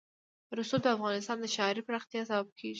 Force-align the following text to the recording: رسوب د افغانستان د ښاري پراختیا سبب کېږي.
رسوب 0.57 0.81
د 0.83 0.87
افغانستان 0.97 1.37
د 1.41 1.45
ښاري 1.55 1.81
پراختیا 1.87 2.21
سبب 2.29 2.47
کېږي. 2.57 2.69